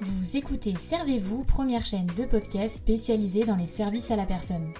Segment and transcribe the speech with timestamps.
[0.00, 4.72] Vous écoutez Servez-vous, première chaîne de podcast spécialisée dans les services à la personne.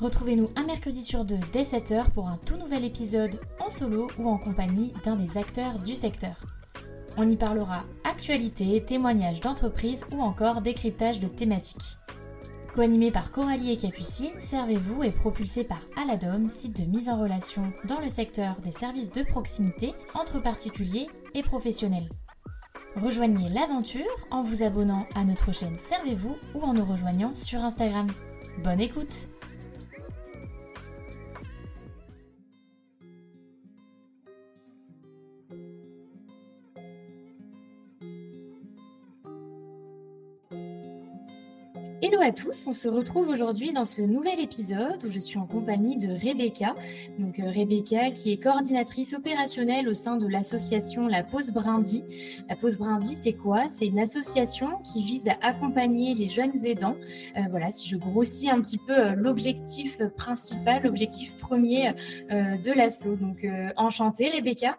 [0.00, 4.28] Retrouvez-nous un mercredi sur deux dès 7h pour un tout nouvel épisode en solo ou
[4.28, 6.36] en compagnie d'un des acteurs du secteur.
[7.16, 11.98] On y parlera actualité, témoignages d'entreprise ou encore décryptage de thématiques.
[12.78, 17.72] Co-animé par Coralie et Capucine, Servez-vous est propulsé par Aladom, site de mise en relation
[17.88, 22.08] dans le secteur des services de proximité entre particuliers et professionnels.
[22.94, 28.06] Rejoignez l'aventure en vous abonnant à notre chaîne Servez-vous ou en nous rejoignant sur Instagram.
[28.62, 29.28] Bonne écoute
[42.00, 45.46] Hello à tous, on se retrouve aujourd'hui dans ce nouvel épisode où je suis en
[45.46, 46.76] compagnie de Rebecca.
[47.18, 52.04] Donc euh, Rebecca qui est coordinatrice opérationnelle au sein de l'association La Pause Brindy.
[52.48, 53.68] La Pause Brindy, c'est quoi?
[53.68, 56.96] C'est une association qui vise à accompagner les jeunes aidants.
[57.36, 61.94] Euh, voilà, si je grossis un petit peu euh, l'objectif principal, l'objectif premier
[62.30, 63.16] de l'asso.
[63.20, 63.44] Donc
[63.76, 64.78] enchantée Rebecca.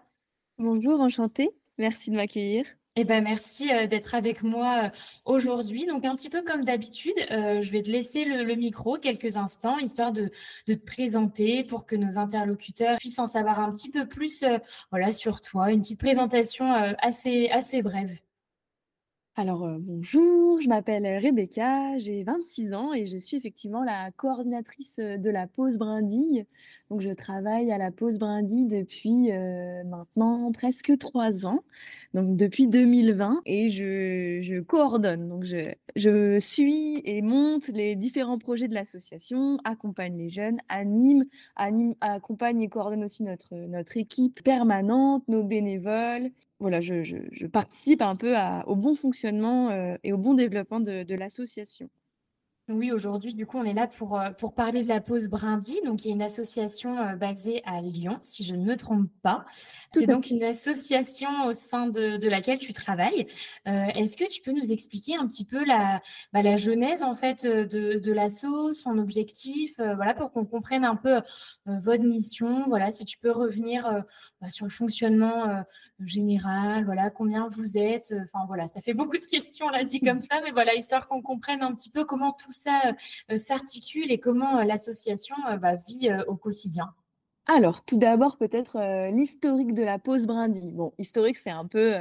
[0.58, 1.50] Bonjour, enchantée.
[1.78, 2.64] Merci de m'accueillir.
[2.96, 4.90] Eh ben, merci euh, d'être avec moi euh,
[5.26, 5.86] aujourd'hui.
[5.86, 9.78] Donc, un petit peu comme d'habitude, euh, je vais te laisser le, micro quelques instants,
[9.78, 10.32] histoire de,
[10.68, 14.44] te présenter pour que nos interlocuteurs puissent en savoir un petit peu plus
[14.92, 15.72] voilà, sur toi.
[15.72, 18.18] Une petite présentation assez, assez brève.
[19.36, 25.30] Alors, bonjour, je m'appelle Rebecca, j'ai 26 ans et je suis effectivement la coordinatrice de
[25.30, 26.46] la pause brindille.
[26.90, 29.32] Donc, je travaille à la pause brindille depuis
[29.86, 31.64] maintenant presque trois ans
[32.14, 35.30] donc depuis 2020, et je, coordonne.
[35.30, 41.96] Donc je, suis et monte les différents projets de l'association, accompagne les jeunes, anime, anime,
[42.02, 46.32] accompagne et coordonne aussi notre, notre équipe permanente, nos bénévoles.
[46.60, 48.36] Voilà, je, participe un peu
[48.66, 51.90] au bon fonctionnement euh, et au bon développement de l'association.
[52.72, 55.82] Oui, aujourd'hui, du coup, on est là pour, euh, pour parler de la pause Brindy.
[55.86, 59.10] Donc, il y a une association euh, basée à Lyon, si je ne me trompe
[59.24, 59.44] pas.
[59.92, 63.26] C'est donc une association au sein de, de laquelle tu travailles.
[63.68, 66.00] Euh, Est-ce que tu peux nous expliquer un petit peu la,
[66.32, 70.86] bah, la genèse, en fait, de, de l'asso, son objectif, euh, voilà, pour qu'on comprenne
[70.86, 71.22] un peu
[71.66, 72.66] votre mission?
[72.68, 74.04] Voilà, si tu peux revenir
[74.42, 75.64] bah, sur le fonctionnement
[76.06, 78.14] général, voilà, combien vous êtes.
[78.24, 81.22] Enfin, voilà, ça fait beaucoup de questions, là, dit comme ça, mais voilà, histoire qu'on
[81.22, 82.94] comprenne un petit peu comment tout ça
[83.32, 86.94] euh, s'articule et comment euh, l'association euh, bah, vit au quotidien
[87.48, 90.72] Alors, tout d'abord, peut-être l'historique de la pause brindille.
[90.72, 91.94] Bon, historique, c'est un peu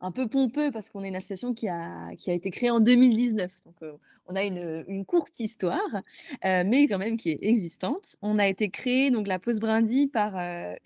[0.00, 2.80] un peu pompeux parce qu'on est une association qui a, qui a été créée en
[2.80, 3.50] 2019.
[3.64, 3.98] Donc,
[4.28, 6.02] on a une, une courte histoire,
[6.42, 8.16] mais quand même qui est existante.
[8.22, 10.32] On a été créé, donc la Pause Brindy, par,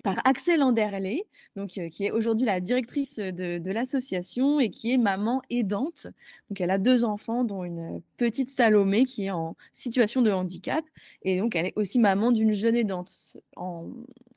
[0.03, 1.25] par Axel Anderley,
[1.57, 6.07] donc, qui est aujourd'hui la directrice de, de l'association et qui est maman aidante.
[6.51, 10.85] Donc, elle a deux enfants, dont une petite Salomé qui est en situation de handicap.
[11.23, 13.39] Et donc, elle est aussi maman d'une jeune aidante.
[13.57, 13.89] En,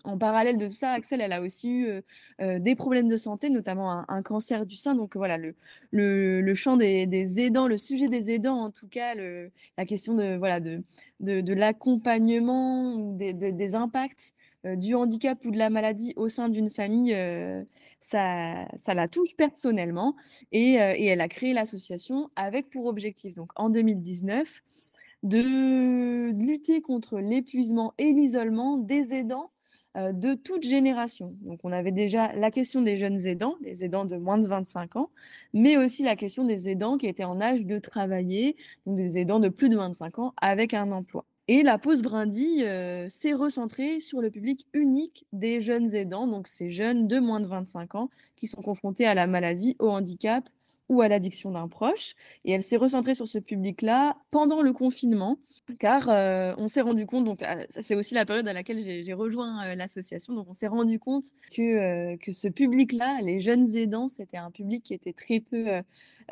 [0.03, 2.01] en parallèle de tout ça, Axel, elle a aussi eu
[2.39, 4.95] des problèmes de santé, notamment un, cancer du sein.
[4.95, 5.55] Donc voilà, le,
[5.91, 10.35] le, champ des, aidants, le sujet des aidants, en tout cas, le, la question de,
[10.35, 10.83] voilà, de,
[11.19, 14.33] de, l'accompagnement, des, des impacts
[14.65, 17.15] du handicap ou de la maladie au sein d'une famille,
[17.99, 20.15] ça, ça la touche personnellement.
[20.51, 24.63] Et, et elle a créé l'association avec pour objectif, donc en 2019,
[25.23, 29.57] de lutter contre l'épuisement et l'isolement des aidants euh,
[29.95, 31.35] de toute génération.
[31.41, 34.95] Donc on avait déjà la question des jeunes aidants, les aidants de moins de 25
[34.95, 35.09] ans,
[35.53, 38.55] mais aussi la question des aidants qui étaient en âge de travailler,
[38.85, 41.25] donc des aidants de plus de 25 ans avec un emploi.
[41.49, 46.47] Et la pause brindille euh, s'est recentrée sur le public unique des jeunes aidants, donc
[46.47, 50.47] ces jeunes de moins de 25 ans qui sont confrontés à la maladie, au handicap
[50.87, 52.15] ou à l'addiction d'un proche.
[52.45, 55.37] Et elle s'est recentrée sur ce public-là pendant le confinement,
[55.79, 59.13] car euh, on s'est rendu compte, donc ah, c'est aussi la période à laquelle j'ai
[59.13, 63.75] rejoint euh, l'association, donc on s'est rendu compte que, euh, que ce public-là, les jeunes
[63.75, 65.81] aidants, c'était un public qui était très peu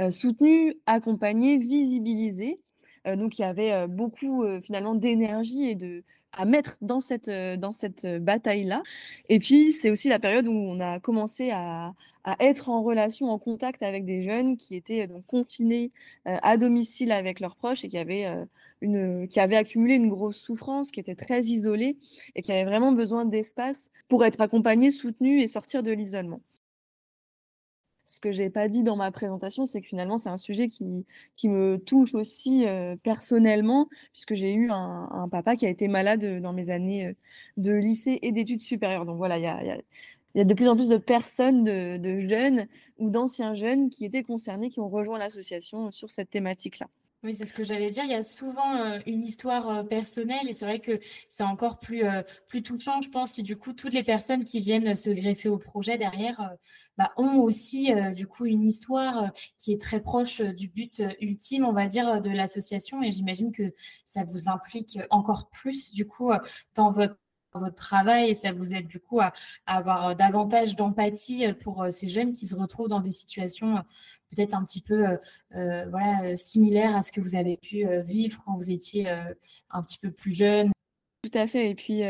[0.09, 2.59] soutenu, accompagné, visibilisé.
[3.05, 6.03] Donc il y avait beaucoup finalement d'énergie et de
[6.33, 8.83] à mettre dans cette, dans cette bataille-là.
[9.29, 11.93] Et puis, c'est aussi la période où on a commencé à,
[12.23, 15.91] à, être en relation, en contact avec des jeunes qui étaient confinés
[16.25, 18.27] à domicile avec leurs proches et qui avaient
[18.81, 21.97] une, qui avait accumulé une grosse souffrance, qui était très isolée
[22.35, 26.41] et qui avait vraiment besoin d'espace pour être accompagné, soutenu et sortir de l'isolement.
[28.11, 30.83] Ce que j'ai pas dit dans ma présentation, c'est que finalement, c'est un sujet qui,
[31.47, 32.65] me touche aussi
[33.03, 37.15] personnellement, puisque j'ai eu un, papa qui a été malade dans mes années
[37.57, 39.05] de lycée et d'études supérieures.
[39.05, 39.43] Donc voilà, il
[40.35, 42.67] y a, de plus en plus de personnes, de, de jeunes
[42.97, 46.87] ou d'anciens jeunes qui étaient concernés, qui ont rejoint l'association sur cette thématique-là.
[47.23, 48.03] Oui, c'est ce que j'allais dire.
[48.03, 51.79] Il y a souvent euh, une histoire euh, personnelle et c'est vrai que c'est encore
[51.79, 55.11] plus, euh, plus touchant, je pense, si du coup toutes les personnes qui viennent se
[55.11, 56.49] greffer au projet derrière
[56.97, 61.73] bah, ont aussi du coup une histoire qui est très proche du but ultime, on
[61.73, 63.03] va dire, de l'association.
[63.03, 63.71] Et j'imagine que
[64.03, 66.31] ça vous implique encore plus du coup
[66.75, 67.17] dans votre
[67.59, 69.33] votre travail et ça vous aide du coup à,
[69.65, 73.75] avoir davantage d'empathie pour ces jeunes qui se retrouvent dans des situations
[74.35, 75.17] peut-être un petit peu
[75.51, 80.11] voilà, similaires à ce que vous avez pu vivre quand vous étiez un petit peu
[80.11, 80.71] plus jeune.
[81.23, 81.69] Tout à fait.
[81.69, 82.01] Et puis,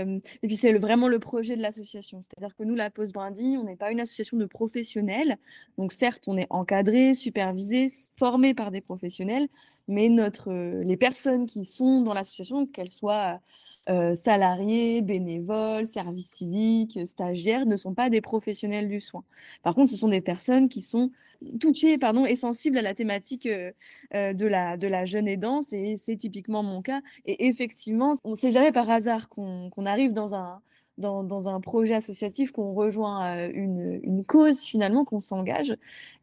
[0.41, 2.21] puis c'est vraiment le projet de l'association.
[2.21, 5.37] C'est-à-dire que nous, la Pause Brindy, on n'est pas une association de professionnels.
[5.77, 7.87] Donc, certes, on est encadré, supervisé,
[8.17, 9.49] formé par des professionnels,
[9.89, 13.41] mais notre, les personnes qui sont dans l'association, qu'elles soient
[13.89, 19.23] euh, salariés, bénévoles, services civiques, stagiaires ne sont pas des professionnels du soin.
[19.63, 21.11] Par contre, ce sont des personnes qui sont
[21.59, 23.71] touchées pardon, et sensibles à la thématique euh,
[24.13, 27.01] euh, de, la, de la jeune aidance, et c'est typiquement mon cas.
[27.25, 30.61] Et effectivement, on sait jamais par hasard qu'on arrive dans un,
[30.99, 35.75] dans, dans, un projet associatif, qu'on rejoint une, une, cause finalement, qu'on s'engage.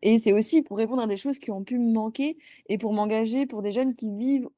[0.03, 2.37] Et c'est aussi pour répondre à des choses qui ont pu me manquer
[2.69, 4.49] et pour m'engager pour des jeunes qui vivent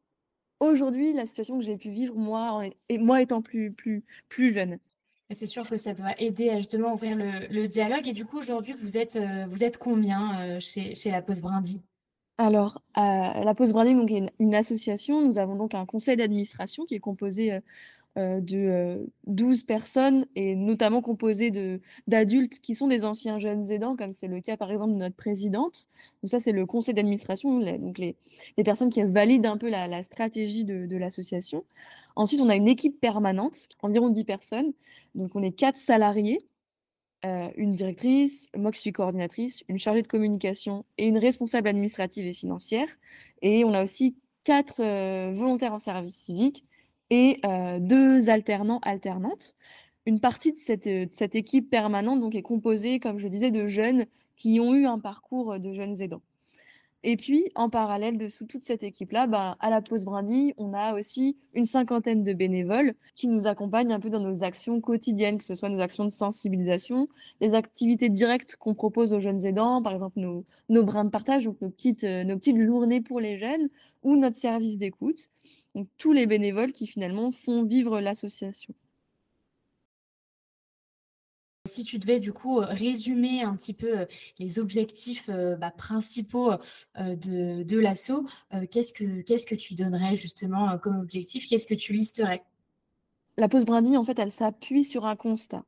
[0.60, 4.78] aujourd'hui la situation que j'ai pu vivre moi, et moi étant plus, plus, plus jeune.
[5.32, 8.06] C'est sûr que ça doit aider à justement ouvrir le, dialogue.
[8.08, 11.40] Et du coup, aujourd'hui, vous êtes, euh, vous êtes combien euh, chez, chez, la Pause
[11.40, 11.80] Brindy
[12.36, 15.24] Alors, euh, la Pause Brindy donc, est une, une, association.
[15.24, 17.60] Nous avons donc un conseil d'administration qui est composé euh,
[18.40, 24.12] de 12 euh, personnes et notamment composées d'adultes qui sont des anciens jeunes aidants, comme
[24.12, 25.88] c'est le cas par exemple de notre présidente.
[26.22, 28.16] Donc ça, c'est le conseil d'administration, donc les,
[28.56, 31.64] les, personnes qui valident un peu la, stratégie de, de l'association.
[32.16, 34.72] Ensuite, on a une équipe permanente, environ 10 personnes.
[35.14, 36.38] Donc on est quatre salariés,
[37.24, 42.26] euh, une directrice, moi qui suis coordinatrice, une chargée de communication et une responsable administrative
[42.26, 42.88] et financière.
[43.42, 44.82] Et on a aussi quatre
[45.32, 46.64] volontaires en service civique
[47.10, 47.40] et
[47.80, 49.56] deux alternants alternantes.
[50.06, 54.58] Une partie de cette, équipe permanente donc, est composée, comme je disais, de jeunes qui
[54.60, 56.22] ont eu un parcours de jeunes aidants.
[57.02, 60.74] Et puis, en parallèle de sous toute cette équipe-là, ben, à la pause brindille, on
[60.74, 65.38] a aussi une cinquantaine de bénévoles qui nous accompagnent un peu dans nos actions quotidiennes,
[65.38, 67.08] que ce soit nos actions de sensibilisation,
[67.40, 70.44] les activités directes qu'on propose aux jeunes aidants, par exemple nos,
[70.84, 73.70] brins de partage, nos petites journées pour les jeunes,
[74.02, 75.30] ou notre service d'écoute.
[75.74, 78.74] Donc tous les bénévoles qui finalement font vivre l'association.
[81.68, 84.06] Si tu devais du coup résumer un petit peu
[84.38, 86.52] les objectifs bah, principaux
[86.98, 88.26] de, de l'assaut,
[88.70, 91.46] qu'est-ce que qu'est-ce que tu donnerais justement comme objectif?
[91.46, 92.42] Qu'est-ce que tu listerais?
[93.36, 95.64] La pause brindille, en fait, elle s'appuie sur un constat.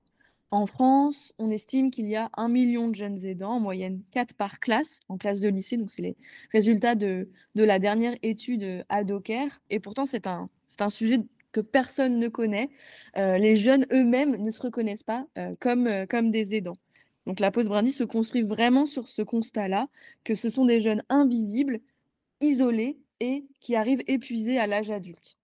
[0.53, 4.35] En France, on estime qu'il y a un million de jeunes aidants, en moyenne 4
[4.35, 5.79] par classe, en classe de lycée.
[5.79, 6.15] Donc, c'est les
[6.53, 9.63] résultats de, la dernière étude Adocare.
[9.71, 10.51] Et pourtant, c'est un,
[10.91, 11.21] sujet
[11.53, 12.69] que personne ne connaît.
[13.17, 16.77] Euh, les jeunes eux-mêmes ne se reconnaissent pas euh, comme, euh, des aidants.
[17.27, 19.89] Donc, la pause Brandy se construit vraiment sur ce constat-là,
[20.23, 21.81] que ce sont des jeunes invisibles,
[22.43, 25.39] isolés et qui arrivent épuisés à l'âge adulte.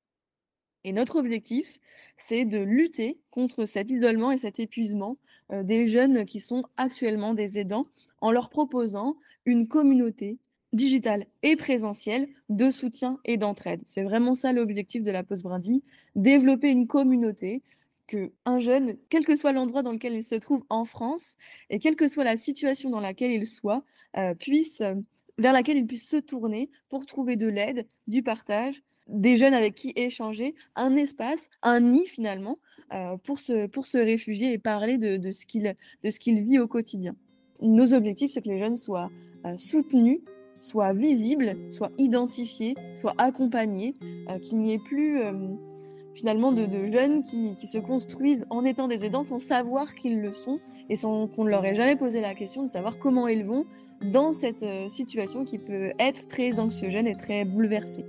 [0.88, 1.78] Et notre objectif,
[2.16, 5.18] c'est de lutter contre cet isolement et cet épuisement
[5.52, 7.84] euh, des jeunes qui sont actuellement des aidants
[8.22, 10.38] en leur proposant une communauté
[10.72, 13.82] digitale et présentielle de soutien et d'entraide.
[13.84, 15.84] C'est vraiment ça l'objectif de la Post Brandy,
[16.16, 17.62] développer une communauté
[18.06, 21.36] que un jeune, quel que soit l'endroit dans lequel il se trouve en France
[21.68, 23.84] et quelle que soit la situation dans laquelle il soit,
[24.16, 24.94] euh, puisse euh,
[25.36, 29.74] vers laquelle il puisse se tourner pour trouver de l'aide, du partage des jeunes avec
[29.74, 32.58] qui échanger, un espace, un nid finalement,
[32.92, 37.14] euh, pour, se, pour se réfugier et parler de, de ce qu'il vit au quotidien.
[37.60, 39.10] Nos objectifs, c'est que les jeunes soient
[39.44, 40.20] euh, soutenus,
[40.60, 43.92] soient visibles, soient identifiés, soient accompagnés,
[44.30, 45.20] euh, qu'il n'y ait plus
[46.14, 50.20] finalement de, de jeunes qui, qui, se construisent en étant des aidants sans savoir qu'ils
[50.20, 53.28] le sont et sans qu'on ne leur ait jamais posé la question de savoir comment
[53.28, 53.66] ils vont
[54.00, 58.04] dans cette situation qui peut être très anxiogène et très bouleversée.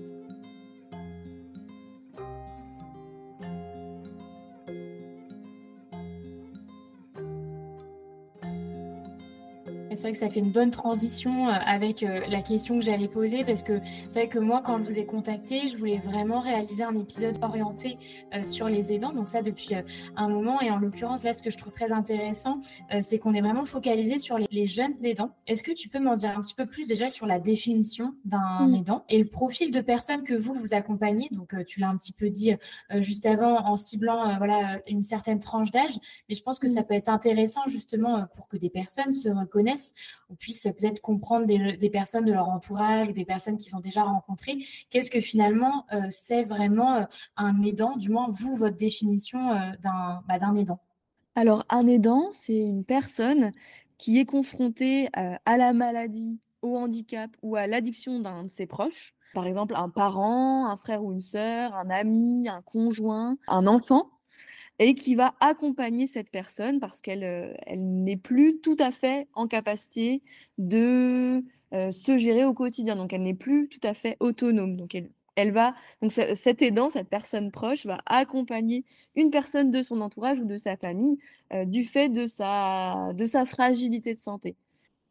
[10.00, 13.10] C'est vrai que ça fait une bonne transition euh, avec euh, la question que j'allais
[13.10, 16.39] poser parce que c'est vrai que moi, quand je vous ai contacté, je voulais vraiment
[16.39, 17.98] réaliser un épisode orienté
[18.34, 19.12] euh, sur les aidants.
[19.12, 19.72] Donc ça depuis
[20.15, 20.62] un moment.
[20.62, 22.62] Et en l'occurrence, là, ce que je trouve très intéressant,
[23.01, 25.32] c'est qu'on est vraiment focalisé sur les, jeunes aidants.
[25.48, 28.68] Est-ce que tu peux m'en dire un petit peu plus déjà sur la définition d'un
[28.68, 28.75] mmh.
[28.75, 31.27] aidant et le profil de personnes que vous vous accompagnez?
[31.32, 32.53] Donc tu l'as un petit peu dit
[33.00, 35.98] juste avant en ciblant voilà une certaine tranche d'âge,
[36.29, 36.86] mais je pense que ça mmh.
[36.86, 39.88] peut être intéressant justement pour que des personnes se reconnaissent
[40.29, 44.03] on puisse peut-être comprendre des, personnes de leur entourage ou des personnes qu'ils ont déjà
[44.03, 44.58] rencontrées.
[44.89, 47.03] Qu'est-ce que finalement euh, c'est vraiment euh,
[47.38, 49.72] un aidant, du moins vous, votre définition euh,
[50.27, 50.79] bah, d'un aidant?
[51.36, 53.51] Alors, un aidant, c'est une personne
[53.98, 59.13] qui est confrontée à la maladie, au handicap ou à l'addiction d'un de ses proches.
[59.34, 64.10] Par exemple, un parent, un frère ou une sœur, un ami, un conjoint, un enfant
[64.80, 69.48] et qui va accompagner cette personne parce qu'elle euh, n'est plus tout à fait en
[69.48, 70.24] capacité
[70.58, 71.44] de
[71.74, 72.96] euh, se gérer au quotidien.
[72.96, 74.78] Donc, elle n'est plus tout à fait autonome.
[74.78, 74.96] Donc,
[75.36, 80.40] elle, va, donc cet aidant, cette personne proche, va accompagner une personne de son entourage
[80.40, 81.20] ou de sa famille
[81.54, 84.56] euh, du fait de sa, de sa fragilité de santé.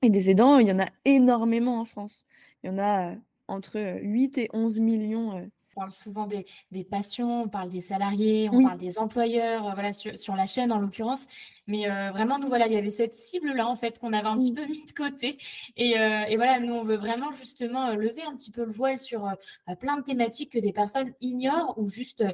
[0.03, 2.25] Et des aidants, il y en a énormément en France.
[2.63, 3.15] Il y en a
[3.49, 8.49] entre 8 et 11 millions on parle souvent des, des patients, on parle des salariés,
[8.53, 11.27] on parle des employeurs, voilà, sur, sur, la chaîne en l'occurrence.
[11.69, 14.39] Mais euh, vraiment, nous, voilà, il y avait cette cible-là, en fait, qu'on avait un
[14.39, 14.55] petit mmh.
[14.55, 15.37] peu mis de côté.
[15.77, 18.73] Et, euh, et, voilà, nous, on veut vraiment justement euh, lever un petit peu le
[18.73, 19.31] voile sur
[19.79, 22.25] plein de thématiques que des personnes ignorent ou juste,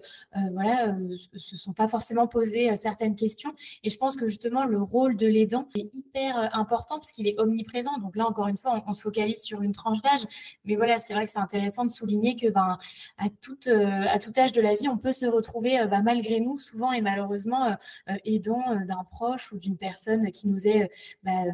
[0.53, 0.95] voilà,
[1.37, 3.53] se sont pas forcément posées certaines questions.
[3.83, 7.39] Et je pense que justement, le rôle de l'aidant est hyper important parce qu'il est
[7.41, 7.99] omniprésent.
[7.99, 10.25] Donc là, encore une fois, on, se focalise sur une tranche d'âge.
[10.65, 12.79] Mais voilà, c'est vrai que c'est intéressant de souligner que, ben,
[13.19, 16.57] à, tout, à tout âge de la vie, on peut se retrouver, bah, malgré nous,
[16.57, 17.77] souvent et malheureusement,
[18.25, 20.91] aidant d'un proche ou d'une personne qui nous est
[21.23, 21.45] bah,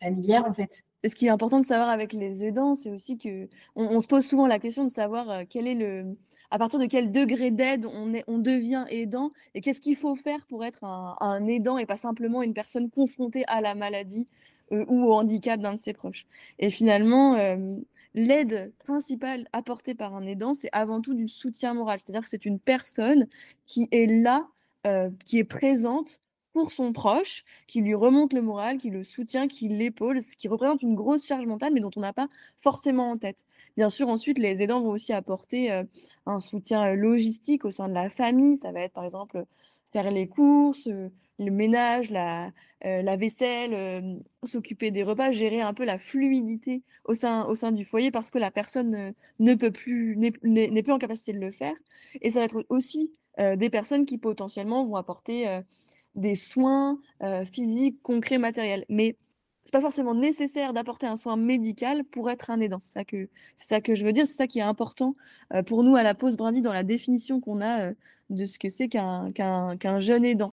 [0.00, 0.84] familière en fait.
[1.06, 4.26] ce qui est important de savoir avec les aidants, c'est aussi que on, se pose
[4.26, 6.16] souvent la question de savoir quel est le,
[6.50, 10.16] à partir de quel degré d'aide on, est, on devient aidant et qu'est-ce qu'il faut
[10.16, 14.26] faire pour être un, aidant et pas simplement une personne confrontée à la maladie
[14.70, 16.26] ou au handicap d'un de ses proches.
[16.58, 17.36] Et finalement,
[18.14, 21.98] l'aide principale apportée par un aidant, c'est avant tout du soutien moral.
[21.98, 23.28] C'est-à-dire que c'est une personne
[23.66, 24.46] qui est là,
[25.24, 26.20] qui est présente
[26.58, 30.48] pour son proche, qui lui remonte le moral, qui le soutient, qui l'épaule, ce qui
[30.48, 32.26] représente une grosse charge mentale, mais dont on n'a pas
[32.58, 33.46] forcément en tête.
[33.76, 35.84] Bien sûr, ensuite, les aidants vont aussi apporter euh,
[36.26, 38.56] un soutien euh, logistique au sein de la famille.
[38.56, 39.44] Ça va être, par exemple,
[39.92, 42.50] faire les courses, euh, le ménage, la,
[42.82, 47.84] la vaisselle, s'occuper des repas, gérer un peu la fluidité au sein, au sein du
[47.84, 51.76] foyer parce que la personne ne peut plus, n'est plus en capacité de le faire.
[52.20, 55.60] Et ça va être aussi des personnes qui potentiellement vont apporter
[56.14, 57.00] des soins
[57.52, 58.84] physiques, concrets, matériels.
[58.88, 59.16] Mais
[59.64, 62.80] c'est pas forcément nécessaire d'apporter un soin médical pour être un aidant.
[62.82, 65.14] C'est ça que, c'est ça que je veux dire, c'est ça qui est important
[65.66, 67.92] pour nous à la pause Brindy dans la définition qu'on a
[68.30, 70.52] de ce que c'est qu'un, qu'un jeune aidant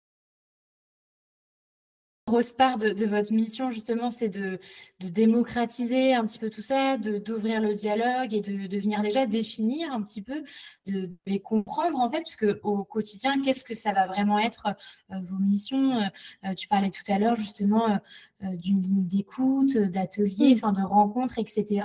[2.29, 4.59] grosse part de, votre mission, justement, c'est de,
[4.99, 10.01] démocratiser un petit peu tout ça, d'ouvrir le dialogue et de, venir déjà définir un
[10.03, 10.43] petit peu,
[10.87, 14.67] de, les comprendre, en fait, puisque au quotidien, qu'est-ce que ça va vraiment être
[15.11, 16.01] euh, vos missions
[16.45, 17.97] euh, Tu parlais tout à l'heure, justement, euh,
[18.41, 21.83] d'une ligne d'écoute, d'ateliers, enfin de rencontres, etc.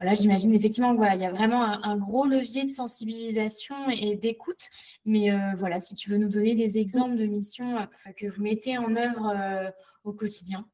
[0.00, 4.68] Voilà, j'imagine effectivement voilà, il y a vraiment un, gros levier de sensibilisation et d'écoute.
[5.04, 8.42] Mais euh, voilà, si tu veux nous donner des exemples de missions euh, que vous
[8.42, 9.72] mettez en œuvre
[10.04, 10.66] au quotidien.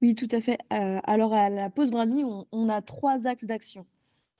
[0.00, 0.58] Oui, tout à fait.
[0.70, 3.86] alors à la pause Brandy, on, a trois axes d'action.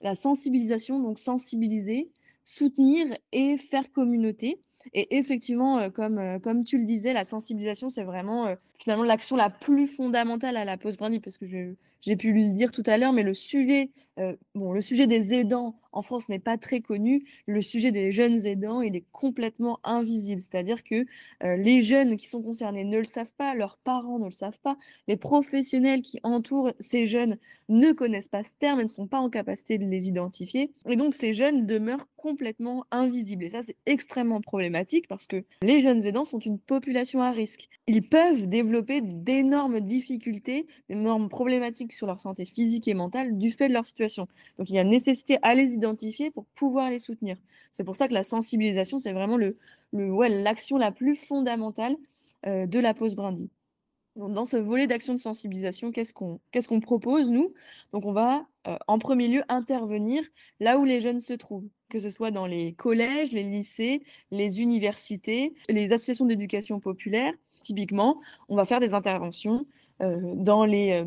[0.01, 2.11] La sensibilisation, donc sensibiliser,
[2.43, 4.59] soutenir et faire communauté.
[4.93, 9.87] Et effectivement, comme, comme tu le disais, la sensibilisation, c'est vraiment finalement l'action la plus
[9.87, 13.23] fondamentale à la pause brandy, parce que j'ai pu le dire tout à l'heure, mais
[13.23, 13.91] le sujet,
[14.55, 17.25] bon, le sujet des aidants en France n'est pas très connu.
[17.47, 20.41] Le sujet des jeunes aidants, il est complètement invisible.
[20.41, 21.05] C'est-à-dire que
[21.41, 24.77] les jeunes qui sont concernés ne le savent pas, leurs parents ne le savent pas,
[25.07, 27.37] les professionnels qui entourent ces jeunes
[27.69, 30.71] ne connaissent pas ce terme et ne sont pas en capacité de les identifier.
[30.89, 33.43] Et donc, ces jeunes demeurent complètement invisibles.
[33.43, 37.69] Et ça, c'est extrêmement problématique parce que les jeunes aidants sont une population à risque.
[37.87, 43.67] Ils peuvent développer d'énormes difficultés, d'énormes problématiques sur leur santé physique et mentale du fait
[43.67, 44.27] de leur situation.
[44.57, 45.82] Donc, il y a nécessité à les identifier
[46.33, 47.37] pour pouvoir les soutenir.
[47.71, 49.57] C'est pour ça que la sensibilisation, c'est vraiment le,
[49.93, 51.95] l'action la plus fondamentale
[52.45, 53.49] euh, de la pause Brandy.
[54.15, 57.51] Dans ce volet d'action de sensibilisation, qu'est-ce qu'on qu'est-ce qu'on propose, nous?
[57.93, 60.23] Donc, on va euh, en premier lieu intervenir
[60.59, 64.61] là où les jeunes se trouvent, que ce soit dans les collèges, les lycées, les
[64.61, 67.33] universités, les associations d'éducation populaire.
[67.63, 69.65] Typiquement, on va faire des interventions
[69.99, 71.01] dans les,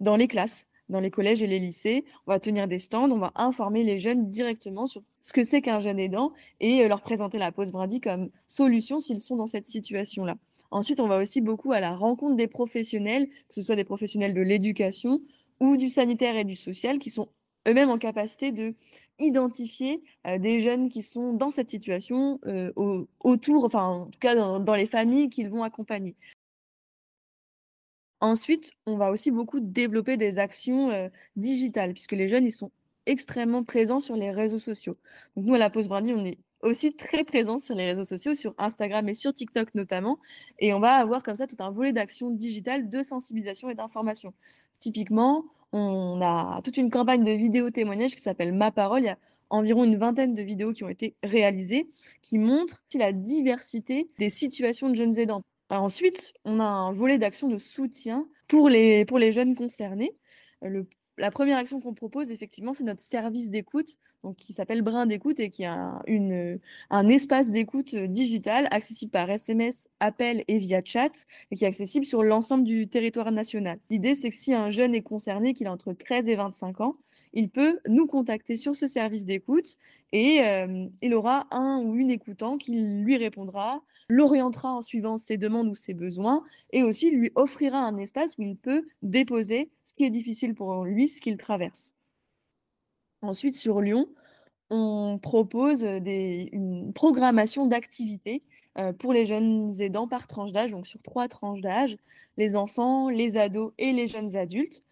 [0.00, 2.04] dans les classes dans les collèges et les lycées.
[2.26, 5.62] On va tenir des stands, on va informer les jeunes directement sur ce que c'est
[5.62, 9.46] qu'un jeune aidant et euh, leur présenter la pause Brady comme solution s'ils sont dans
[9.46, 10.36] cette situation-là.
[10.70, 14.34] Ensuite, on va aussi beaucoup à la rencontre des professionnels, que ce soit des professionnels
[14.34, 15.20] de l'éducation
[15.60, 17.28] ou du sanitaire et du social, qui sont
[17.68, 18.74] eux-mêmes en capacité de
[19.18, 22.72] identifier euh, des jeunes qui sont dans cette situation euh,
[23.20, 26.16] autour, enfin en tout cas dans les familles qu'ils vont accompagner.
[28.20, 32.70] Ensuite, on va aussi beaucoup développer des actions digitales, puisque les jeunes, ils sont
[33.06, 34.96] extrêmement présents sur les réseaux sociaux.
[35.36, 38.34] Donc nous, à la Pause Brandy, on est aussi très présents sur les réseaux sociaux,
[38.34, 40.18] sur Instagram et sur TikTok notamment.
[40.58, 44.34] Et on va avoir comme ça tout un volet d'actions digitales, de sensibilisation et d'information.
[44.78, 49.00] Typiquement, on a toute une campagne de vidéos témoignages qui s'appelle Ma Parole.
[49.00, 51.90] Il y a environ une vingtaine de vidéos qui ont été réalisées,
[52.22, 55.42] qui montrent la diversité des situations de jeunes aidants
[55.78, 60.16] ensuite, on a un volet d'action de soutien pour les, pour les jeunes concernés.
[60.62, 60.86] Le,
[61.20, 63.98] la première action qu'on propose, effectivement, c'est notre service d'écoute,
[64.36, 66.02] qui s'appelle Brin d'écoute et qui a
[66.90, 71.10] un espace d'écoute digital accessible par SMS, appel et via chat,
[71.50, 73.78] et qui est accessible sur l'ensemble du territoire national.
[73.88, 76.96] L'idée, c'est que si un jeune est concerné, qu'il a entre 13 et 25 ans,
[77.32, 79.76] il peut nous contacter sur ce service d'écoute
[80.12, 85.36] et euh, il aura un ou une écoutant qui lui répondra, l'orientera en suivant ses
[85.36, 89.94] demandes ou ses besoins et aussi lui offrira un espace où il peut déposer ce
[89.94, 91.96] qui est difficile pour lui, ce qu'il traverse.
[93.22, 94.08] Ensuite, sur Lyon,
[94.70, 98.40] on propose une programmation d'activités
[98.78, 101.96] euh, pour les jeunes aidants par tranche d'âge, donc sur trois tranches d'âge,
[102.36, 104.82] les enfants, les ados et les jeunes adultes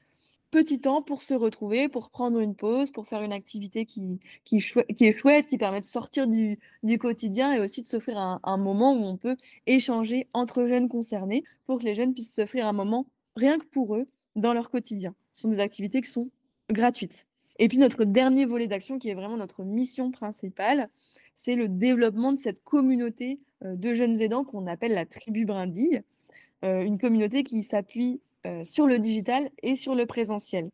[0.50, 4.56] petit temps pour se retrouver, pour prendre une pause, pour faire une activité qui, qui,
[4.56, 6.58] est chouette, qui permet de sortir du,
[6.98, 9.36] quotidien et aussi de s'offrir un, moment où on peut
[9.66, 13.94] échanger entre jeunes concernés pour que les jeunes puissent s'offrir un moment rien que pour
[13.94, 15.14] eux dans leur quotidien.
[15.32, 16.30] Ce sont des activités qui sont
[16.70, 17.26] gratuites.
[17.58, 20.88] Et puis notre dernier volet d'action, qui est vraiment notre mission principale,
[21.34, 26.02] c'est le développement de cette communauté euh, de jeunes aidants qu'on appelle la tribu brindille.
[26.64, 30.70] Euh, une communauté qui s'appuie euh, sur le digital et sur le présentiel.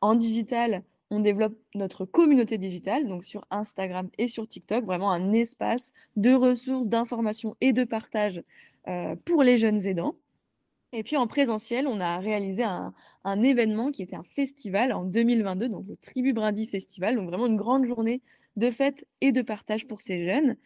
[0.00, 5.32] En digital, on développe notre communauté digitale, donc sur Instagram et sur TikTok, vraiment un
[5.32, 8.42] espace de ressources, d'informations et de partage
[8.88, 10.16] euh, pour les jeunes aidants.
[10.92, 15.68] Et puis en présentiel, on a réalisé un, événement qui était un festival en 2022,
[15.68, 18.22] donc le Tribu Brindy Festival, donc vraiment une grande journée
[18.56, 20.56] de fête et de partage pour ces jeunes,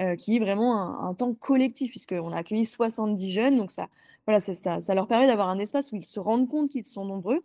[0.00, 3.88] euh, qui est vraiment un, temps collectif, puisqu'on a accueilli 70 jeunes, donc ça,
[4.26, 7.04] voilà, ça, ça leur permet d'avoir un espace où ils se rendent compte qu'ils sont
[7.04, 7.42] nombreux.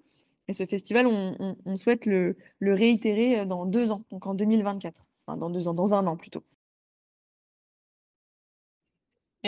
[0.48, 5.06] Et ce festival, on, souhaite le, le, réitérer euh, dans deux ans, donc en 2024,
[5.26, 6.44] enfin dans deux ans, dans un an plutôt.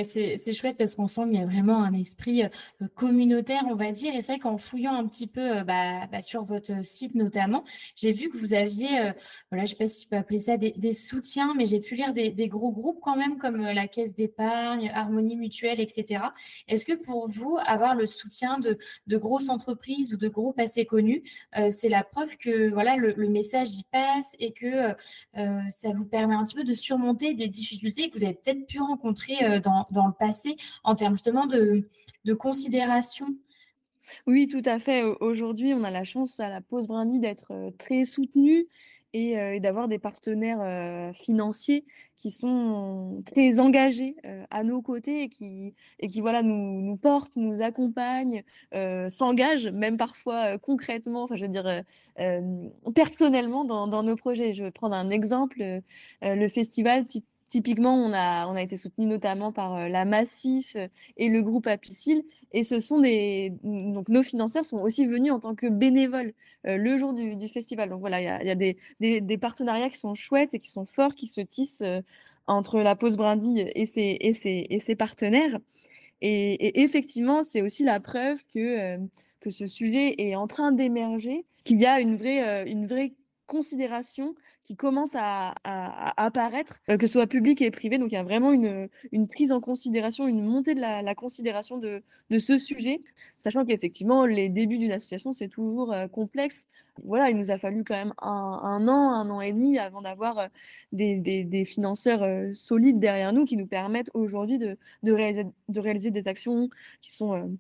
[0.04, 3.92] C'est chouette parce qu'on sent qu'il y a vraiment un esprit euh, communautaire, on va
[3.92, 4.14] dire.
[4.16, 7.64] Et c'est vrai qu'en fouillant un petit peu euh, bah, bah, sur votre site notamment,
[7.96, 9.12] j'ai vu que vous aviez, euh,
[9.52, 11.96] voilà, je ne sais pas si je peux appeler ça des, soutiens, mais j'ai pu
[11.96, 16.24] lire des, gros groupes quand même comme la Caisse d'épargne, Harmonie Mutuelle, etc.
[16.68, 18.78] Est-ce que pour vous, avoir le soutien de,
[19.18, 21.24] grosses entreprises ou de groupes assez connus,
[21.70, 24.94] c'est la preuve que voilà le, message y passe et que
[25.34, 28.80] ça vous permet un petit peu de surmonter des difficultés que vous avez peut-être pu
[28.80, 31.90] rencontrer dans dans le passé en termes justement de,
[32.26, 33.28] de considération
[34.26, 35.04] oui, tout à fait.
[35.04, 38.68] Aujourd'hui, on a la chance à la Pause Brindy d'être euh, très soutenu
[39.14, 44.16] et, euh, d'avoir des partenaires euh, financiers qui sont très engagés
[44.50, 48.44] à nos côtés et qui, et qui voilà, nous, nous portent, nous accompagnent,
[49.10, 51.84] s'engagent même parfois concrètement, enfin je veux dire
[52.96, 54.54] personnellement dans, dans, nos projets.
[54.54, 55.82] Je vais prendre un exemple,
[56.22, 60.76] le festival type Typiquement, on a, on a été soutenu notamment par euh, la Massif
[60.76, 62.24] euh, et le groupe Apicil.
[62.52, 63.54] Et ce sont des.
[63.64, 66.34] Donc, nos financeurs sont aussi venus en tant que bénévoles
[66.66, 67.90] euh, le jour du, festival.
[67.90, 71.16] Donc, voilà, il y a, des, des, partenariats qui sont chouettes et qui sont forts,
[71.16, 71.84] qui se tissent
[72.48, 75.58] entre la Pause Brindille et ses, et ses, et ses partenaires.
[76.22, 78.98] Et, effectivement, c'est aussi la preuve que,
[79.40, 83.14] que ce sujet est en train d'émerger, qu'il y a une vraie, une vraie
[83.48, 85.56] considération qui commence à,
[86.18, 87.98] apparaître, euh, que ce soit public et privé.
[87.98, 88.90] Donc il y a vraiment une,
[89.28, 92.04] prise en considération, une montée de la, considération de,
[92.38, 93.00] ce sujet,
[93.44, 96.68] sachant qu'effectivement, les débuts d'une association, c'est toujours euh, complexe.
[97.04, 100.38] Voilà, il nous a fallu quand même un, an, un an et demi avant d'avoir
[100.38, 100.48] euh,
[100.92, 106.70] des, financeurs solides derrière nous qui nous permettent aujourd'hui de, réaliser, de réaliser des actions
[107.02, 107.58] qui sont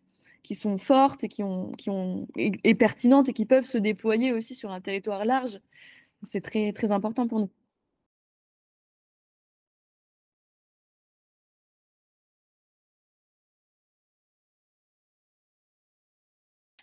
[0.47, 4.31] qui sont fortes et qui ont, qui ont et, pertinentes et qui peuvent se déployer
[4.31, 5.60] aussi sur un territoire large.
[6.23, 7.49] C'est très très important pour nous.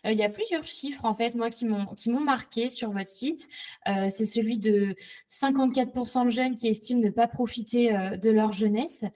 [0.05, 3.49] il y a plusieurs chiffres, en fait, moi, qui m'ont marqué sur votre site.
[3.87, 4.95] c'est celui de
[5.31, 9.07] 54% de jeunes qui estiment ne pas profiter de leur jeunesse.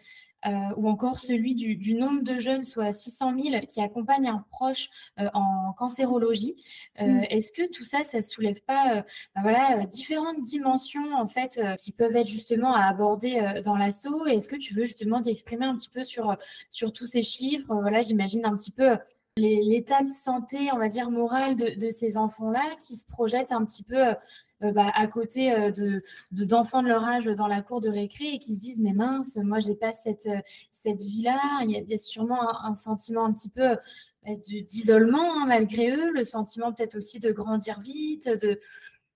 [0.47, 4.89] Euh, ou encore celui du, nombre de jeunes, soit 600 000, qui accompagnent un proche
[5.19, 6.55] euh, en cancérologie.
[7.01, 7.25] Euh, mmh.
[7.31, 12.15] Est-ce que tout ça, ça soulève pas ben voilà, différentes dimensions en fait qui peuvent
[12.17, 14.27] être justement à aborder dans l'assaut?
[14.27, 16.37] Est-ce que tu veux justement t'exprimer un petit peu sur,
[16.71, 17.67] sur tous ces chiffres?
[17.69, 18.97] Voilà, j'imagine un petit peu
[19.39, 23.83] l'état de santé, on va dire, morale de, ces enfants-là qui se projettent un petit
[23.83, 27.89] peu euh, bah, à côté euh, de d'enfants de, leur âge dans la cour de
[27.89, 30.41] récré et qui se disent mais mince, moi j'ai pas cette euh,
[30.73, 31.39] cette vie-là.
[31.63, 33.77] Il, y a sûrement un, sentiment un petit peu
[34.25, 38.61] bah, d'isolement hein, malgré eux, le sentiment peut-être aussi de grandir vite, de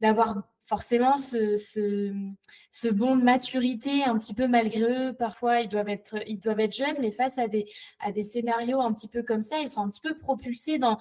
[0.00, 5.12] d'avoir forcément ce, ce, bond de maturité un petit peu malgré eux.
[5.12, 7.66] Parfois, ils doivent être, ils doivent être jeunes, mais face à des,
[8.00, 10.98] à des scénarios un petit peu comme ça, ils sont un petit peu propulsés dans,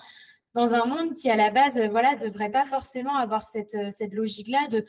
[0.54, 3.91] dans un monde qui, à la base, euh, voilà, devrait pas forcément avoir cette, euh,
[3.91, 4.86] cette logique-là de,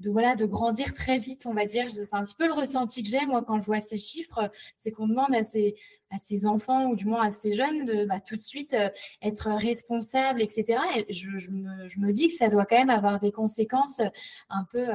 [0.00, 1.90] de, voilà, de grandir très vite, on va dire.
[1.90, 4.50] C'est un petit peu le ressenti que j'ai, moi, quand je vois ces chiffres.
[4.78, 5.76] C'est qu'on demande à ces,
[6.10, 8.88] à ces enfants, ou du moins à ces jeunes, de bah, tout de suite euh,
[9.22, 10.80] être responsables, etc.
[10.96, 14.00] Et je, je, me, dis que ça doit quand même avoir des conséquences
[14.48, 14.86] un peu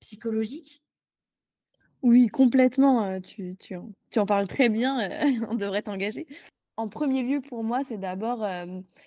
[0.00, 0.82] psychologiques.
[2.02, 3.20] Oui, complètement.
[3.20, 3.76] Tu, tu,
[4.10, 5.08] tu, en parles très bien.
[5.48, 6.26] on devrait t'engager.
[6.76, 8.44] En premier lieu, pour moi, c'est d'abord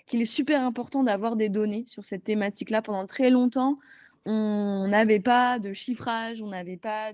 [0.06, 2.82] qu'il est super important d'avoir des données sur cette thématique-là.
[2.82, 3.80] Pendant très longtemps,
[4.25, 7.13] on n'avait pas de chiffrage, on n'avait pas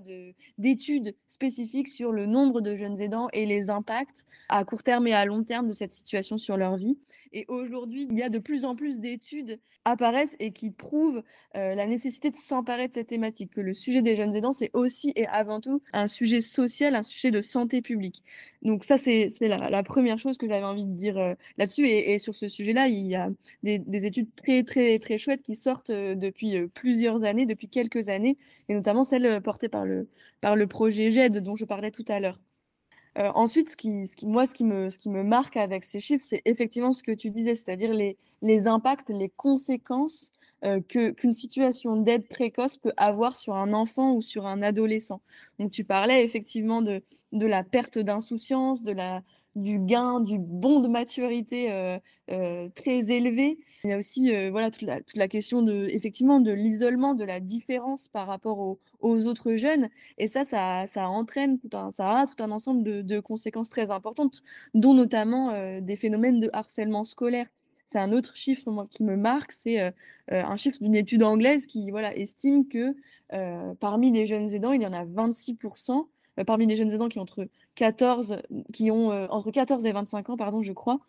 [0.58, 5.12] d'études spécifiques sur le nombre de jeunes aidants et les impacts à court terme et
[5.12, 6.98] à long terme de cette situation sur leur vie.
[7.32, 11.22] Et aujourd'hui, il y a de plus en plus d'études apparaissent et qui prouvent
[11.56, 14.70] euh, la nécessité de s'emparer de cette thématique, que le sujet des jeunes aidants, c'est
[14.74, 18.22] aussi et avant tout un sujet social, un sujet de santé publique.
[18.62, 21.86] Donc ça, c'est la, première chose que j'avais envie de dire euh, là-dessus.
[21.88, 23.30] Et, sur ce sujet-là, il y a
[23.62, 28.36] des, études très, très, très chouettes qui sortent euh, depuis plusieurs années, depuis quelques années,
[28.68, 30.08] et notamment celles portées par le,
[30.40, 32.38] par le projet GED dont je parlais tout à l'heure.
[33.18, 37.02] Euh, ensuite, ce qui, moi, ce qui, me, marque avec ces chiffres, c'est effectivement ce
[37.02, 40.32] que tu disais, c'est-à-dire les, impacts, les conséquences
[40.64, 45.20] euh, qu'une situation d'aide précoce peut avoir sur un enfant ou sur un adolescent.
[45.58, 49.22] Donc, tu parlais effectivement de, de la perte d'insouciance, de la,
[49.54, 51.98] du gain, du bond de maturité euh,
[52.30, 53.58] euh, très élevé.
[53.84, 57.14] Il y a aussi euh, voilà, toute la, toute, la, question de, effectivement, de l'isolement,
[57.14, 59.88] de la différence par rapport aux, autres jeunes.
[60.18, 63.68] Et ça, ça, ça entraîne tout un, ça a tout un ensemble de, de conséquences
[63.68, 64.42] très importantes,
[64.74, 67.46] dont notamment des phénomènes de harcèlement scolaire.
[67.84, 69.92] C'est un autre chiffre moi, qui me marque, c'est
[70.30, 72.94] un chiffre d'une étude anglaise qui voilà, estime que
[73.80, 76.02] parmi les jeunes aidants, il y en a 26% euh,
[76.46, 78.38] parmi les jeunes aidants qui entre 14,
[78.72, 81.00] qui ont, euh, entre 14 et 25 ans, pardon, je crois,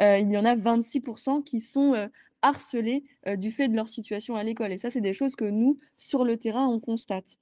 [0.00, 1.94] euh, il y en a 26% qui sont
[2.42, 3.02] harcelés
[3.38, 4.70] du fait de leur situation à l'école.
[4.70, 7.38] Et ça, c'est des choses que nous, sur le terrain, on constate.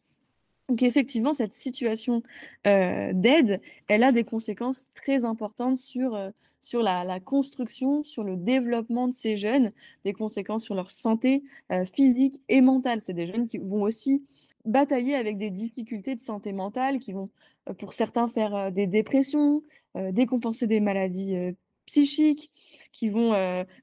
[0.69, 2.23] Donc effectivement, cette situation
[2.65, 6.17] d'aide, elle a des conséquences très importantes sur,
[6.63, 9.73] sur la, construction, sur le développement de ces jeunes,
[10.05, 11.43] des conséquences sur leur santé
[11.93, 13.01] physique et mentale.
[13.03, 14.23] C'est des jeunes qui vont aussi
[14.65, 17.31] batailler avec des difficultés de santé mentale qui vont,
[17.69, 19.63] euh, pour certains, faire euh, des dépressions,
[19.97, 21.37] euh, décompenser des maladies
[21.87, 22.51] psychiques,
[22.93, 23.35] qui vont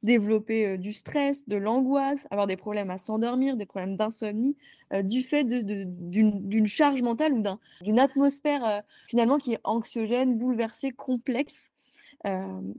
[0.01, 4.57] développer du stress, de l'angoisse, avoir des problèmes à s'endormir, des problèmes d'insomnie,
[5.03, 7.43] du fait d'une charge mentale ou
[7.83, 11.69] d'une atmosphère finalement qui est anxiogène, bouleversée, complexe.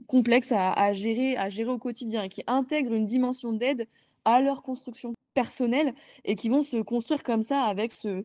[0.07, 3.87] complexe à, à, gérer, à gérer au quotidien et qui intègre une dimension d'aide
[4.25, 5.93] à leur construction personnels
[6.25, 8.23] et qui vont se construire comme ça avec euh,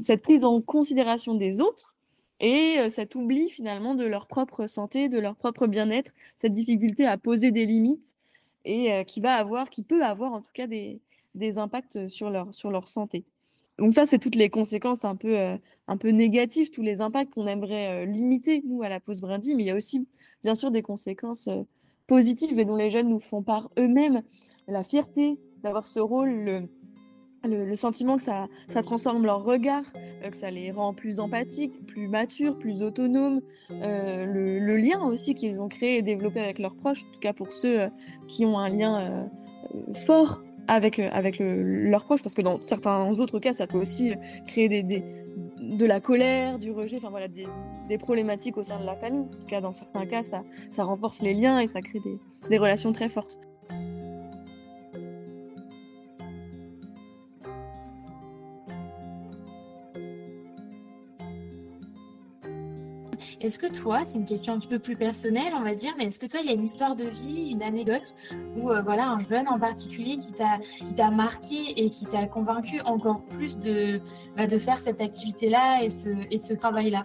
[0.00, 1.96] cette prise en considération des autres
[2.40, 7.06] et euh, cet oubli finalement de leur propre santé, de leur propre bien-être, cette difficulté
[7.06, 8.16] à poser des limites
[8.64, 11.00] et euh, qui va avoir, qui peut avoir en tout cas des,
[11.34, 13.24] des impacts sur leur, sur leur santé.
[13.78, 15.34] Donc ça, c'est toutes les conséquences un peu,
[15.88, 19.64] un peu négatives, tous les impacts qu'on aimerait limiter, nous, à la pause brindille, mais
[19.64, 20.06] il y a aussi,
[20.44, 21.48] bien sûr, des conséquences
[22.06, 24.22] positives et dont les jeunes nous font part eux-mêmes.
[24.68, 26.68] La fierté d'avoir ce rôle, le,
[27.44, 31.86] le, sentiment que ça, ça transforme leur regard, euh, que ça les rend plus empathiques,
[31.86, 36.74] plus matures, plus autonomes, euh, le, lien aussi qu'ils ont créé et développé avec leurs
[36.74, 37.88] proches, en tout cas pour ceux euh,
[38.28, 39.28] qui ont un lien
[40.06, 44.14] fort avec, avec leurs proches, parce que dans certains autres cas, ça peut aussi
[44.46, 45.04] créer des, des
[45.60, 47.46] de la colère, du rejet, enfin voilà, des,
[47.88, 49.26] des, problématiques au sein de la famille.
[49.26, 52.18] En tout cas, dans certains cas, ça, ça renforce les liens et ça crée des,
[52.50, 53.38] des relations très fortes.
[63.40, 66.04] Est-ce que toi, c'est une question un petit peu plus personnelle, on va dire, mais
[66.06, 68.14] est-ce que toi, il y a une histoire de vie, une anecdote
[68.56, 72.80] où voilà un jeune en particulier qui t'a qui t'a marqué et qui t'a convaincu
[72.82, 74.00] encore plus de
[74.36, 77.02] bah, de faire cette activité-là et ce et ce travail-là?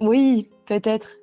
[0.00, 1.18] Oui, peut-être.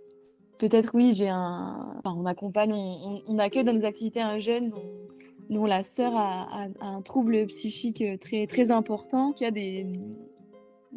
[0.58, 1.94] Peut-être oui, j'ai un.
[1.98, 4.72] Enfin, on accompagne, on, accueille dans nos activités un jeune
[5.50, 6.48] dont, la sœur a,
[6.80, 9.86] a, un trouble psychique très très important, qui a des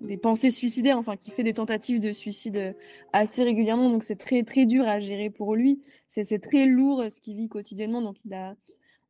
[0.03, 2.77] des pensées suicidaires, enfin qui fait des tentatives de suicide
[3.13, 3.91] assez régulièrement.
[3.91, 5.81] Donc c'est très très dur à gérer pour lui.
[6.09, 8.03] C'est très lourd ce qu'il vit quotidiennement.
[8.03, 8.57] Donc il a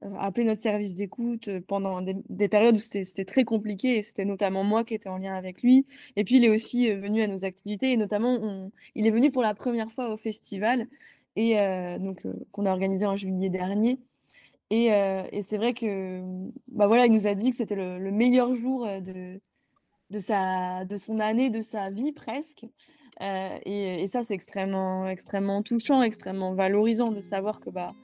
[0.04, 4.62] euh, appelé notre service d'écoute pendant des, périodes où c'était très compliqué et c'était notamment
[4.62, 5.86] moi qui étais en lien avec lui.
[6.16, 9.30] Et puis il est aussi euh, venu à nos activités et notamment il est venu
[9.30, 10.86] pour la première fois au festival
[11.34, 13.98] et euh, donc qu'on a organisé en juillet dernier.
[14.70, 14.90] Et,
[15.42, 16.22] c'est vrai que
[16.68, 19.40] bah voilà, il nous a dit que c'était le, meilleur jour de,
[20.10, 22.66] de, sa, de son année, de sa vie presque.
[23.22, 27.94] Euh, et, et, ça, c'est extrêmement, extrêmement touchant, extrêmement valorisant de savoir que, bah,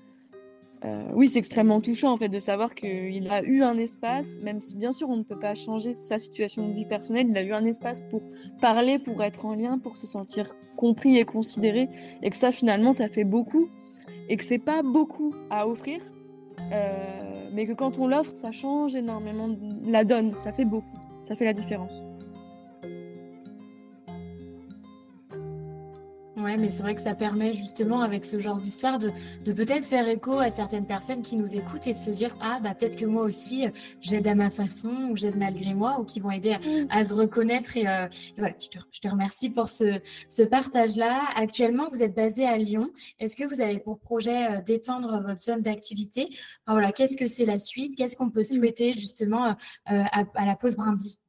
[0.84, 4.60] euh, oui, c'est extrêmement touchant en fait de savoir qu'il a eu un espace, même
[4.60, 7.42] si bien sûr on ne peut pas changer sa situation de vie personnelle, il a
[7.42, 8.22] eu un espace pour
[8.60, 11.88] parler, pour être en lien, pour se sentir compris et considéré,
[12.22, 13.68] et que ça finalement ça fait beaucoup,
[14.28, 16.00] et que c'est pas beaucoup à offrir,
[16.72, 19.50] euh, mais que quand on l'offre, ça change énormément
[19.84, 22.11] la donne, ça fait beaucoup ça fait la différence.
[26.42, 29.12] Ouais, mais c'est vrai que ça permet justement avec ce genre d'histoire de,
[29.44, 32.58] de peut-être faire écho à certaines personnes qui nous écoutent et de se dire ah
[32.60, 33.66] bah peut-être que moi aussi
[34.00, 36.56] j'aide à ma façon ou j'aide malgré moi ou qui vont aider
[36.90, 40.96] à, se reconnaître et, euh, voilà je te, je te, remercie pour ce, ce partage
[40.96, 41.20] là.
[41.36, 42.90] Actuellement vous êtes basé à Lyon.
[43.20, 46.28] Est-ce que vous avez pour projet euh, d'étendre votre zone d'activité?
[46.66, 47.96] Voilà qu'est-ce que c'est la suite?
[47.96, 49.52] Qu'est-ce qu'on peut souhaiter justement euh,
[49.86, 51.20] à, à la pause Brindy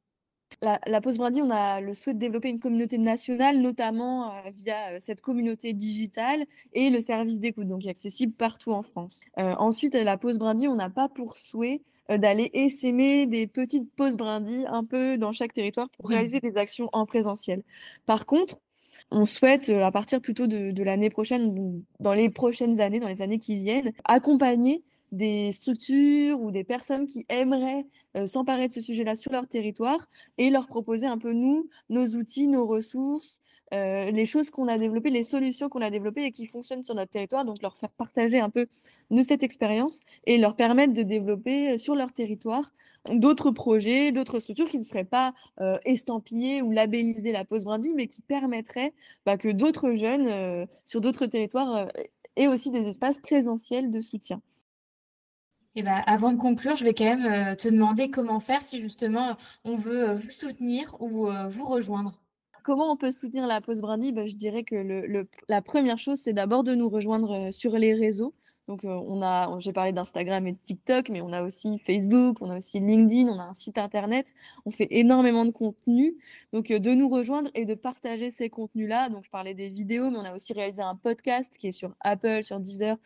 [0.62, 4.50] la, la Pause Brandy, on a le souhait de développer une communauté nationale, notamment euh,
[4.52, 9.22] via euh, cette communauté digitale et le service d'écoute, donc accessible partout en France.
[9.38, 14.16] Euh, ensuite, la Pause Brandy, on n'a pas pour souhait d'aller essaimer des petites pauses
[14.16, 17.62] brindilles un peu dans chaque territoire pour réaliser des actions en présentiel.
[18.04, 18.58] Par contre,
[19.10, 23.22] on souhaite, à partir plutôt de, de l'année prochaine, dans les prochaines années, dans les
[23.22, 24.82] années qui viennent, accompagner
[25.14, 30.08] des structures ou des personnes qui aimeraient euh, s'emparer de ce sujet-là sur leur territoire
[30.38, 33.40] et leur proposer un peu, nous, nos outils, nos ressources,
[33.72, 36.94] euh, les choses qu'on a développées, les solutions qu'on a développées et qui fonctionnent sur
[36.94, 38.66] notre territoire, donc leur faire partager un peu
[39.10, 42.72] de cette expérience et leur permettre de développer euh, sur leur territoire
[43.10, 45.34] d'autres projets, d'autres structures qui ne seraient pas
[45.84, 48.94] estampillées ou labellisées la pause brindille, mais qui permettraient
[49.26, 51.88] bah, que d'autres jeunes sur d'autres territoires
[52.36, 54.40] aient aussi des espaces présentiels de soutien.
[55.76, 58.62] Et eh ben, avant de conclure, je vais quand même euh, te demander comment faire
[58.62, 62.22] si justement on veut euh, vous soutenir ou euh, vous rejoindre.
[62.62, 66.20] Comment on peut soutenir la pause Brandy ben, Je dirais que le, la première chose,
[66.20, 68.34] c'est d'abord de nous rejoindre sur les réseaux.
[68.68, 72.48] Donc, on a, j'ai parlé d'Instagram et de TikTok, mais on a aussi Facebook, on
[72.48, 74.32] a aussi LinkedIn, on a un site internet.
[74.64, 76.16] On fait énormément de contenu.
[76.54, 79.10] Donc, de nous rejoindre et de partager ces contenus-là.
[79.10, 81.94] Donc, je parlais des vidéos, mais on a aussi réalisé un podcast qui est sur
[82.00, 82.96] Apple, sur Deezer,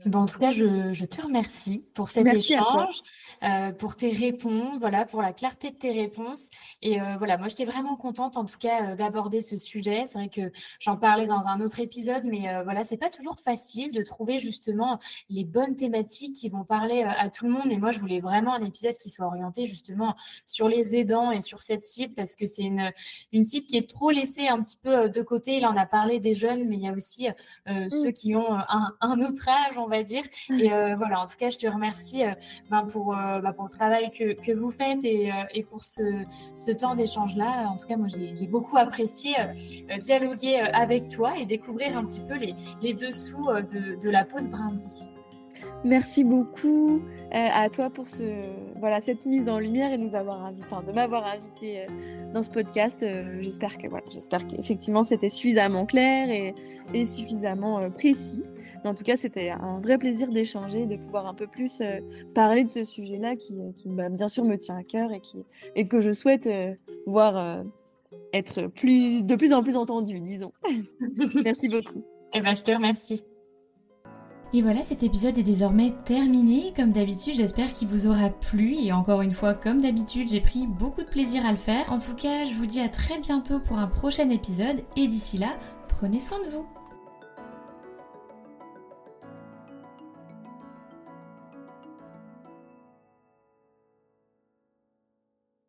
[0.06, 3.02] Bon, en tout cas, je, je, te remercie pour cet échange,
[3.42, 6.48] euh, pour tes réponses, voilà, pour la clarté de tes réponses.
[6.82, 10.04] Et euh, voilà, moi, j'étais vraiment contente, en tout cas, euh, d'aborder ce sujet.
[10.06, 13.92] C'est vrai que j'en parlais dans un autre épisode, mais voilà, c'est pas toujours facile
[13.92, 14.98] de trouver justement
[15.30, 17.70] les bonnes thématiques qui vont parler à tout le monde.
[17.70, 20.14] Et moi, je voulais vraiment un épisode qui soit orienté justement
[20.46, 22.92] sur les aidants et sur cette cible, parce que c'est une,
[23.32, 25.56] une cible qui est trop laissée un petit peu de côté.
[25.56, 27.28] Il en a parlé des jeunes, mais il y a aussi
[27.66, 27.90] mmh.
[27.90, 30.22] ceux qui ont un, un autre âge on va dire.
[30.50, 32.30] Et euh, voilà, en tout cas, je te remercie euh,
[32.70, 36.02] ben, pour, euh, ben, pour le travail que, que vous faites et, et pour ce,
[36.54, 37.68] ce temps d'échange-là.
[37.68, 39.34] En tout cas, moi, j'ai beaucoup apprécié
[40.00, 44.48] dialoguer avec toi et découvrir un petit peu les, les dessous de, de la pause
[44.50, 45.10] Brindy.
[45.84, 48.24] Merci beaucoup à toi pour ce,
[48.76, 51.84] voilà, cette mise en lumière et nous avoir invité, enfin, de m'avoir invité
[52.32, 53.04] dans ce podcast.
[53.40, 56.54] j'espère que voilà, j'espère qu'effectivement c'était suffisamment clair et,
[56.94, 58.42] et suffisamment précis.
[58.82, 61.82] Mais en tout cas, c'était un vrai plaisir d'échanger, de pouvoir un peu plus
[62.34, 65.44] parler de ce sujet-là qui, qui bah, bien sûr me tient à cœur et, qui,
[65.74, 66.48] et que je souhaite
[67.06, 67.64] voir
[68.32, 70.52] être plus, de plus en plus entendu, disons.
[71.44, 72.04] Merci beaucoup.
[72.34, 73.22] Eh ben, je te remercie.
[74.54, 76.72] Et voilà, cet épisode est désormais terminé.
[76.74, 78.76] Comme d'habitude, j'espère qu'il vous aura plu.
[78.76, 81.92] Et encore une fois, comme d'habitude, j'ai pris beaucoup de plaisir à le faire.
[81.92, 84.80] En tout cas, je vous dis à très bientôt pour un prochain épisode.
[84.96, 86.77] Et d'ici là, prenez soin de vous.